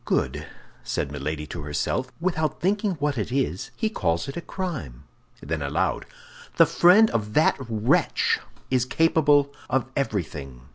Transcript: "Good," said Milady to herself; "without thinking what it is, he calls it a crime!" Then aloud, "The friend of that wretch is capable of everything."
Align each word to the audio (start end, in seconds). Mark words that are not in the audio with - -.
"Good," 0.03 0.47
said 0.83 1.11
Milady 1.11 1.45
to 1.45 1.61
herself; 1.61 2.11
"without 2.19 2.59
thinking 2.59 2.93
what 2.93 3.19
it 3.19 3.31
is, 3.31 3.69
he 3.77 3.87
calls 3.87 4.27
it 4.27 4.35
a 4.35 4.41
crime!" 4.41 5.03
Then 5.43 5.61
aloud, 5.61 6.07
"The 6.57 6.65
friend 6.65 7.11
of 7.11 7.35
that 7.35 7.55
wretch 7.59 8.39
is 8.71 8.83
capable 8.83 9.53
of 9.69 9.85
everything." 9.95 10.61